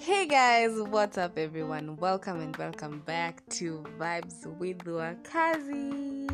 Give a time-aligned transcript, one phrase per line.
[0.00, 1.94] Hey guys, what's up everyone?
[1.98, 6.26] Welcome and welcome back to Vibes with Wakazi.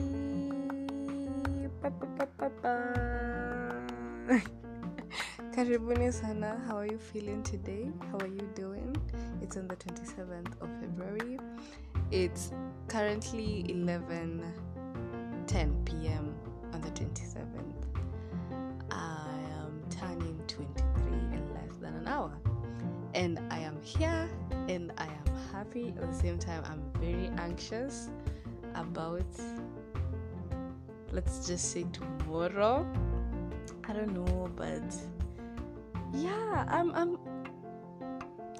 [5.52, 6.62] Karibuni sana.
[6.68, 7.90] How are you feeling today?
[8.12, 8.94] How are you doing?
[9.42, 11.40] It's on the 27th of February.
[12.12, 12.52] It's
[12.86, 14.44] currently 11
[15.48, 16.05] 10 p.m.
[25.76, 26.62] happy at the same time.
[26.66, 28.08] I'm very anxious
[28.74, 29.24] about,
[31.12, 32.86] let's just say, tomorrow.
[33.88, 34.82] I don't know, but
[36.12, 37.18] yeah, I'm I'm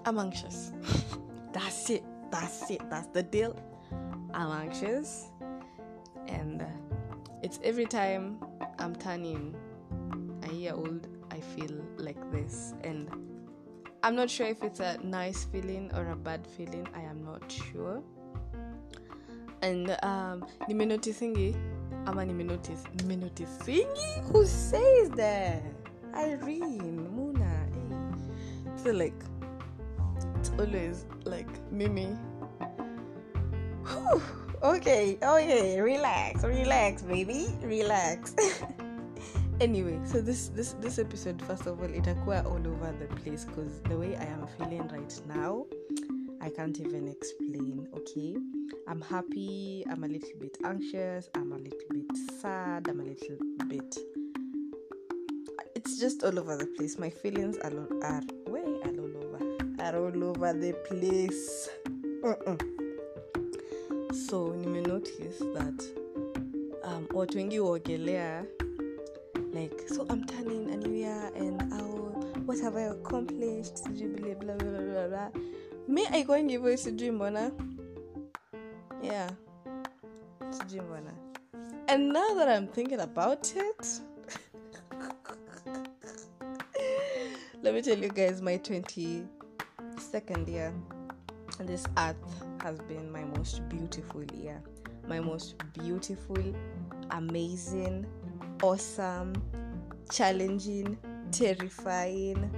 [0.05, 0.73] I'm anxious.
[1.53, 2.05] that's it.
[2.31, 2.83] That's it.
[2.91, 3.57] That's the deal.
[4.33, 5.31] I'm anxious,
[6.29, 6.67] and uh,
[7.43, 8.39] it's every time
[8.79, 9.57] I'm turning
[10.49, 13.09] a year old, I feel like this, and
[14.03, 16.87] I'm not sure if it's a nice feeling or a bad feeling.
[16.95, 18.03] I am not sure.
[19.63, 21.57] And um, nimenoticingi
[22.07, 25.63] ama nimenotice nimenoticingi who says that
[26.15, 27.67] Irene Muna.
[27.75, 28.83] Hey.
[28.85, 29.15] So like
[30.39, 32.17] it's always like Mimi.
[33.87, 34.23] Whew.
[34.63, 38.35] Okay, okay, relax, relax, baby, relax.
[39.61, 43.81] anyway so this this this episode first of all itakuwa all over the place because
[43.89, 45.65] the way i am feeling right now
[46.41, 48.37] i can't even explain okay?
[48.89, 53.37] I'm happy i'm a little bit anxious i'm a little bit sad i'm a little
[53.67, 53.99] bit
[55.75, 56.99] it's just all over the place.
[56.99, 57.71] My feelings are,
[58.03, 59.41] are way are all over
[59.81, 61.69] are all over the place.
[62.23, 62.61] Mm-mm.
[64.29, 65.85] so nimenotice that
[66.85, 68.45] um, watu wengi huogelea
[69.57, 71.89] like so i'm turning a new year and how
[72.47, 73.77] what have i accomplished?
[73.77, 75.31] Sijui bla bla bla bla bla
[75.89, 77.51] mi aikwangi hivyo sijui mbona
[79.03, 79.31] yeah.
[80.51, 81.13] Sijui mbona
[81.87, 84.03] and now that i'm thinking about it
[87.63, 90.73] let me tell you guys my 22nd year
[91.59, 92.17] and this earth
[92.61, 94.61] has been my most beautiful year.
[95.09, 96.43] My most beautiful
[97.11, 98.07] amazing
[98.63, 99.35] awesome,
[100.11, 100.99] challenging,
[101.31, 102.51] terrifying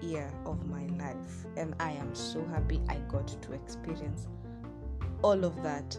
[0.00, 1.46] year of my life.
[1.56, 4.28] And I am so happy I got to experience
[5.22, 5.96] all of that.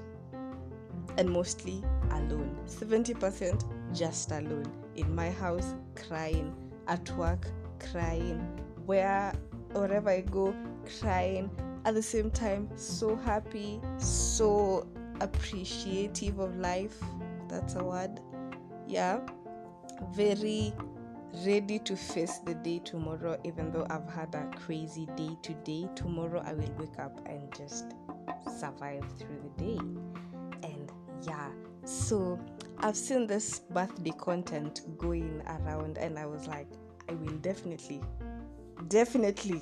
[1.18, 2.58] And mostly alone.
[2.66, 3.64] 70%
[3.94, 4.72] just alone.
[4.96, 6.56] In my house, crying.
[6.88, 7.48] At work,
[7.92, 8.40] crying.
[8.86, 9.34] Where,
[9.72, 10.56] wherever I go,
[11.00, 11.50] crying.
[11.86, 14.88] At the same time, so happy, so
[15.20, 16.98] appreciative of life.
[17.48, 18.20] That's a word
[18.94, 19.20] yeah
[20.14, 20.72] very
[21.44, 25.90] ready to face the day tomorrow even though i've had a crazy day today.
[25.96, 27.96] Tomorrow i will wake up and just
[28.60, 29.80] survive through the day.
[30.62, 30.92] And
[31.24, 31.50] yeah
[31.86, 32.40] so
[32.80, 36.68] i've seen this birthday content going around and i was like
[37.10, 38.00] i will definitely
[38.90, 39.60] definitely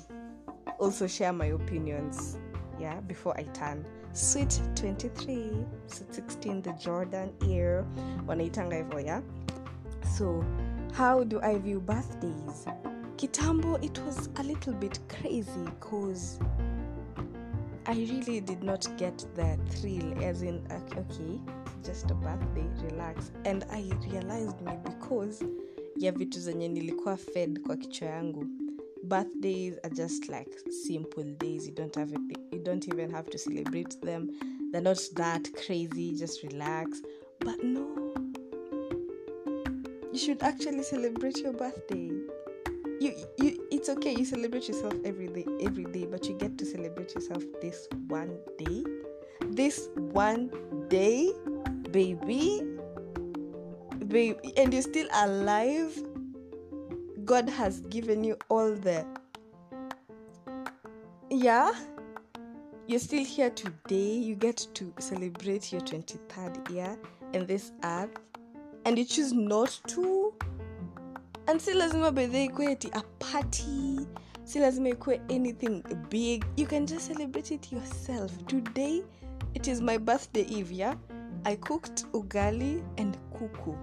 [0.78, 2.38] also share my opinions
[2.78, 5.50] yeah before i turn sweet 23
[5.86, 7.84] 16 the jordan year
[8.26, 9.22] wanaitanga hivyo ya
[10.18, 10.44] so
[10.98, 12.66] how do i view birthdays?
[13.16, 16.40] Kitambo it was a little bit crazy cause
[17.84, 20.60] i really did not get the thrill as in
[20.98, 21.40] okay
[21.84, 23.32] just a birthday relax.
[23.44, 25.44] And i realized me because
[25.96, 28.46] ya vitu zenye nilikuwa fed kwa kichwa yangu
[29.04, 30.48] birthdays are just like
[30.86, 31.66] simple days.
[31.66, 34.30] You don't have you don't even have to celebrate them.
[34.72, 36.16] They're not that crazy.
[36.16, 37.00] Just relax.
[37.40, 38.14] But no.
[40.12, 42.10] You should actually celebrate your birthday.
[43.00, 44.14] You, you it's okay.
[44.14, 48.36] You celebrate yourself every day every day but you get to celebrate yourself this one
[48.58, 48.84] day.
[49.46, 50.50] This one
[50.88, 51.32] day
[51.90, 52.62] baby.
[54.06, 55.96] Baby and you're still alive
[57.24, 59.06] God has given you all the.
[61.30, 61.72] Yeah?
[62.88, 64.14] You're still here today.
[64.14, 66.98] You get to celebrate your 23rd year
[67.32, 68.10] in this earth,
[68.84, 70.34] and you choose not to.
[71.46, 74.06] And si lazima bedhe a party.
[74.44, 76.44] Si lazima ikue anything big.
[76.56, 78.32] You can just celebrate it yourself.
[78.46, 79.02] Today,
[79.54, 80.94] it is my birthday eve, yeah?
[81.44, 83.76] I cooked ugali and kuku.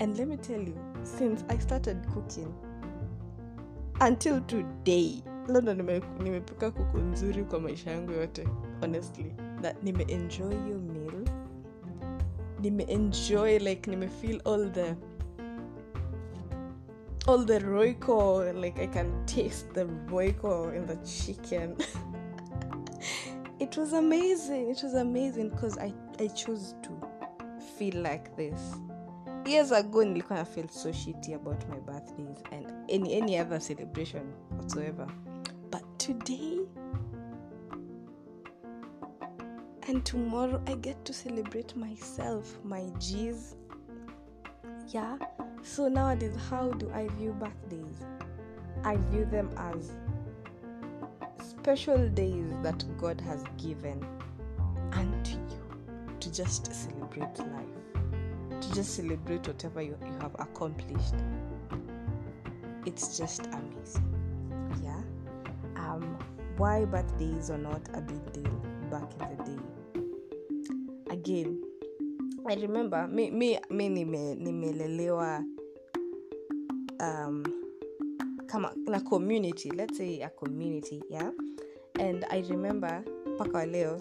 [0.00, 2.52] And let me tell you, since I started cooking
[4.00, 5.74] until today labda
[6.22, 8.48] nimepika kuku nzuri kwa maisha yangu yote
[8.80, 9.32] honestly.
[9.62, 11.24] Na nimeenjoy your meal.
[12.60, 14.94] Nimeenjoy like nimefeel all the
[17.26, 21.76] all the royco like i can taste the royco in the chicken.
[23.58, 26.90] It was amazing it was amazing because i i chose to
[27.78, 28.60] feel like this
[29.46, 34.22] years ago nilikuwa na feel so shitty about my birthdays and any any other celebration
[34.56, 35.06] whatsoever.
[35.70, 36.60] But today
[39.88, 43.56] and tomorrow i get to celebrate myself my g's.
[44.92, 45.18] Yeah?
[45.62, 47.96] So nowadays how do i view birthdays?
[48.84, 49.92] I view them as
[51.38, 54.06] special days that god has given
[54.92, 55.60] unto you
[56.20, 57.95] to just celebrate life
[58.60, 61.14] to just celebrate whatever you, you have accomplished.
[62.86, 64.14] It's just amazing.
[64.82, 65.02] Yeah?
[65.76, 66.18] Um
[66.56, 68.52] why birthdays are not a big deal
[68.90, 69.62] back in the day?
[71.10, 71.62] Again
[72.48, 75.42] i remember me, me, me nime, nimelelewa
[77.00, 77.42] um
[78.46, 81.30] kama na community let's say a community yeah?
[81.98, 83.02] And i remember
[83.34, 83.98] mpaka wa leo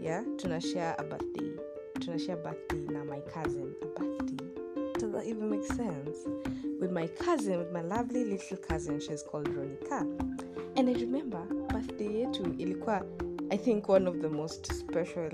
[0.00, 1.55] yeah tunashare a birthday
[1.98, 3.74] tunashare birthday now my cousin.
[3.82, 4.44] A birthday?
[4.98, 6.16] Does that even make sense?
[6.80, 10.00] With my cousin with my lovely little cousin she's called Ronika.
[10.76, 13.02] and i remember birthday yetu ilikuwa
[13.50, 15.30] i think one of the most special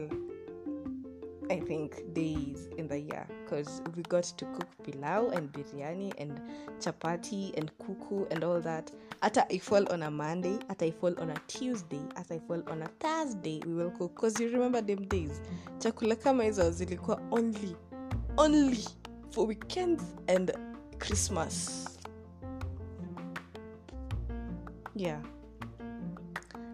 [1.50, 6.40] I think days in the year because we got to cook pilau and biryani and
[6.80, 8.90] chapati and kuku and all that.
[9.22, 12.62] At I fall on a Monday, at I fall on a Tuesday, as I fall
[12.68, 15.40] on a Thursday, we will cook because you remember them days.
[15.78, 17.76] Chakula kama hizo zilikuwa only
[18.36, 18.84] only
[19.30, 20.52] for weekends and
[20.98, 21.98] Christmas.
[24.94, 25.20] Yeah.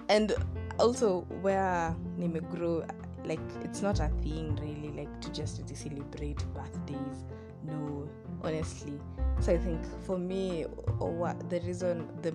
[0.09, 0.35] And
[0.79, 2.85] also where nimegrow
[3.29, 7.25] like it's not a thing really like to just celebrate birthdays.
[7.65, 8.09] No
[8.43, 9.01] honestly.
[9.41, 10.63] So i think for me
[10.99, 12.33] what the reason the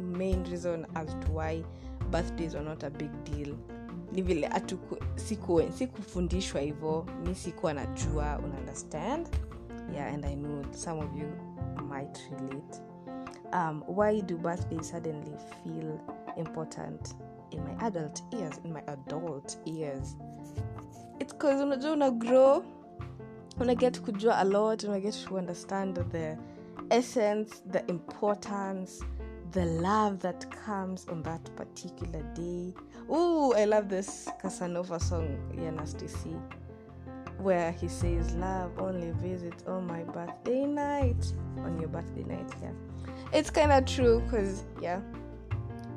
[0.00, 1.64] main reason as to why
[2.10, 3.56] birthdays are not a big deal
[4.12, 4.50] ni vile
[5.74, 9.28] sikufundishwa hivyo mi sikuwa najua una understand
[9.94, 11.26] yeah and i know some of you
[11.88, 12.80] might relate.
[13.52, 16.00] Um, why do birthdays suddenly feel
[16.36, 17.14] important
[17.52, 20.16] in my adult years in my adult years.
[21.20, 22.64] It's because unajua una grow
[23.60, 26.36] una get to kujua a lot una get to understand the
[26.90, 29.04] essence the importance
[29.52, 32.72] the love that comes on that particular day.
[33.10, 36.36] Ooh, i love this casanova song yeah c
[37.38, 41.32] where he says love only visits on my birthday night.
[41.58, 42.70] On your birthday night yeah.
[43.32, 45.00] It's kind of true because yeah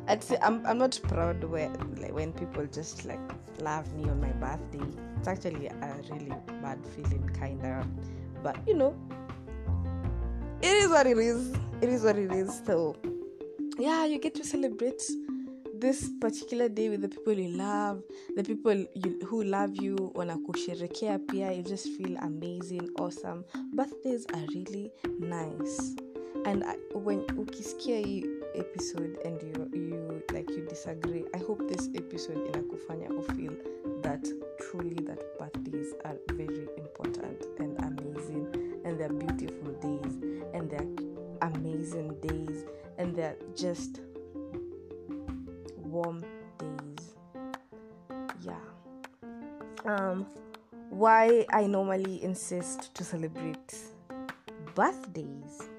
[0.08, 3.20] I'd say I'm, I'm not proud where like when people just like
[3.60, 4.86] love me on my birthday.
[5.18, 7.88] It's actually a really bad feeling kinda.
[8.44, 8.96] But you know
[10.62, 11.54] it is what it is.
[11.82, 12.62] It is what it is.
[12.66, 12.96] So
[13.78, 15.02] yeah, you get to celebrate
[15.80, 18.02] this particular day with the people you love,
[18.36, 23.44] the people you, who love you wanakusherekea pia you just feel amazing, awesome.
[23.74, 25.96] Birthdays are really nice.
[26.46, 28.00] And I, when ukisikia
[28.58, 33.54] episode and you you like you disagree i hope this episode inakufanya feel
[34.02, 34.26] that
[34.60, 38.48] truly that birthdays are very important and amazing
[38.86, 40.14] and they're beautiful days
[40.54, 40.88] and they're
[41.42, 42.66] amazing days
[42.98, 44.02] and they're just
[45.78, 46.24] warm
[46.58, 47.16] days.
[48.42, 48.54] Yeah.
[49.86, 50.26] Um
[50.90, 53.76] why i normally insist to celebrate
[54.76, 55.70] birthdays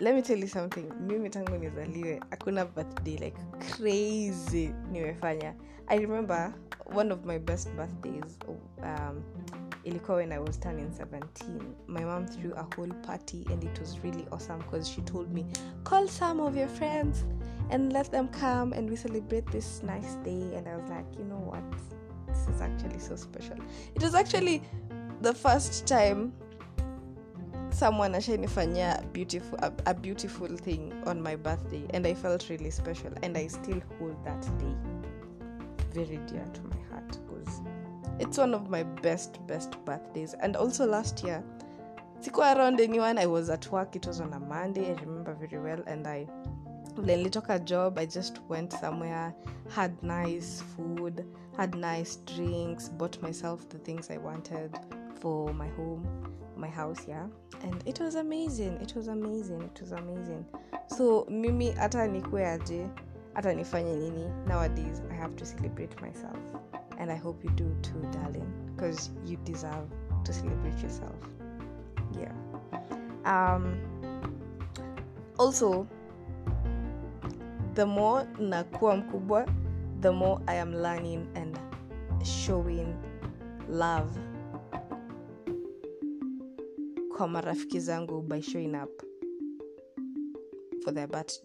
[0.00, 0.92] let me tell you something.
[1.00, 5.54] Mimi tangu nizaliwe hakuna birthday like crazy nimefanya.
[5.88, 6.54] I remember
[6.94, 8.38] one of my best birthdays
[8.82, 9.22] um,
[9.84, 11.20] ilikuwa when i was turning 17
[11.86, 15.46] my mom threw a whole party and it was really awesome because she told me
[15.84, 17.24] call some of your friends
[17.70, 20.56] and let them come and we celebrate this nice day.
[20.56, 21.62] And i was like you know what?
[22.26, 23.56] This is actually so special.
[23.94, 24.62] It was actually
[25.22, 26.32] the first time
[27.70, 33.12] someone ashainifanyia beautiful a, a beautiful thing on my birthday and i felt really special
[33.22, 34.74] and i still hold that day
[35.92, 37.60] very dear to my heart because
[38.18, 40.34] it's one of my best best birthdays.
[40.40, 41.42] And also last year
[42.20, 45.58] sikuwa around anyone i was at work it was on a monday i remember very
[45.58, 46.26] well and i
[46.96, 49.32] nilitoka job i just went somewhere
[49.68, 51.24] had nice food
[51.56, 54.70] had nice drinks bought myself the things i wanted
[55.20, 56.04] for my home
[56.58, 57.26] my house yeah?
[57.62, 60.44] And it was amazing it was amazing it was amazing.
[60.86, 62.88] So mimi hata nikue
[63.34, 64.30] hata nifanye nini?
[64.46, 66.38] Nowadays i have to celebrate myself.
[66.98, 69.88] And i hope you do too darling because you deserve
[70.24, 71.16] to celebrate yourself.
[72.20, 72.32] Yeah.
[73.24, 73.78] Um
[75.38, 75.86] also
[77.74, 79.46] the more nakuwa mkubwa
[80.00, 81.58] the more i am learning and
[82.24, 82.94] showing
[83.68, 84.18] love
[87.18, 89.02] kwa marafiki zangu by showing up
[90.84, 91.42] for their birth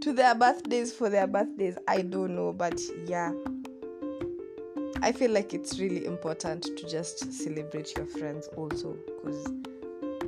[0.00, 3.32] to their birthdays for their birthdays i don't know but yeah.
[5.04, 9.44] I feel like it's really important to just celebrate your friends also because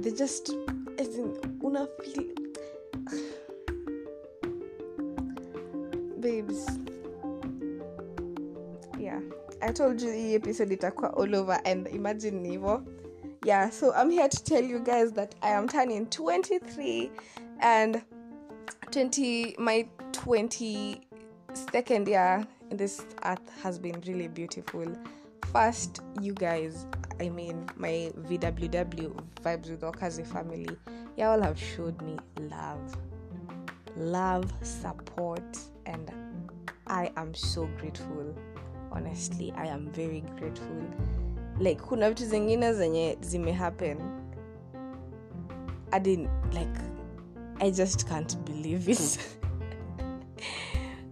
[0.00, 0.50] they just
[0.98, 2.24] as in una feel
[6.20, 6.66] babes
[9.64, 12.82] i told you the episode itakuwa all over and imagine nivo
[13.44, 17.10] yeah so i'm here to tell you guys that i am turning 23
[17.60, 18.02] and
[18.90, 24.86] 20 my 22nd year in this earth has been really beautiful.
[25.52, 26.86] First you guys
[27.20, 30.76] i mean my vww vibes with okazi family.
[31.16, 32.18] Y'all have showed me
[32.50, 32.96] love.
[33.96, 36.12] Love support and
[36.86, 38.34] i am so grateful
[38.94, 40.82] honestly i am very grateful.
[41.60, 43.98] Like kuna vitu zingine zenye zimehappen.
[45.92, 46.80] I didn't like
[47.60, 49.18] i just can't believe it.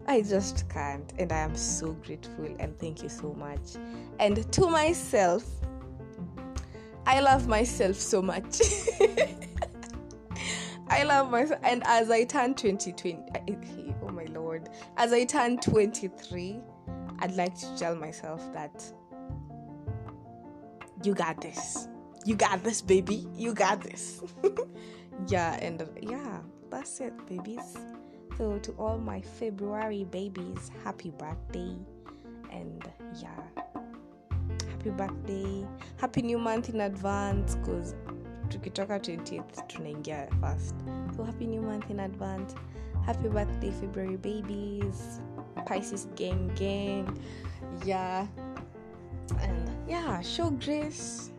[0.07, 3.77] I just can't and i am so grateful and thank you so much.
[4.19, 5.45] And to myself
[7.07, 8.61] i love myself so much.
[10.93, 11.59] I love myself.
[11.62, 16.61] And as I turn 2020, oh my lord, as I turn 23,
[17.23, 18.85] I'd like to tell myself that
[21.05, 21.87] you got this.
[22.25, 23.29] You got this, baby.
[23.37, 24.23] You got this.
[25.29, 27.79] yeah, and yeah, that's it, babies.
[28.37, 31.76] So, to all my February babies, happy birthday.
[32.50, 33.62] And yeah,
[34.69, 35.64] happy birthday.
[35.99, 37.95] Happy new month in advance because
[38.49, 40.75] tukitoka 20th tunaingia first
[41.17, 42.55] so happy new month in advance
[43.05, 45.21] happy birthday february babies.
[45.67, 47.19] Pisces gang gang.
[47.85, 48.27] Yeah.
[49.41, 51.31] And yeah show grace.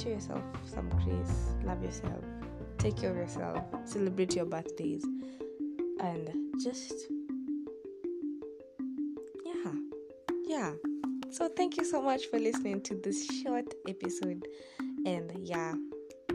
[0.00, 1.54] Show yourself some grace.
[1.64, 2.24] Love yourself.
[2.78, 3.62] Take care of yourself.
[3.84, 5.04] Celebrate your birthdays.
[6.00, 6.30] And
[6.62, 6.94] just
[9.44, 9.72] yeah.
[10.46, 10.72] Yeah.
[11.30, 14.46] So thank you so much for listening to this short episode.
[15.04, 15.74] And yeah.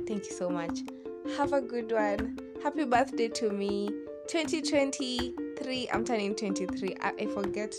[0.07, 0.79] Thank you so much.
[1.37, 3.89] Have a good one happy birthday to me.
[4.27, 7.75] 2023 i'm turning 23 i, I forget.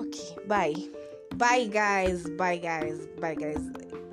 [0.00, 0.74] Okay bye.
[1.36, 2.28] Bye guys.
[2.30, 3.06] Bye guys.
[3.20, 3.58] Bye guys.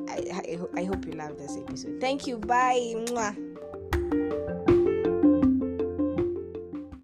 [0.08, 2.00] I, I, I hope you love this episode.
[2.02, 2.38] Thank you.
[2.38, 2.94] Bye.
[2.96, 3.49] Mwah.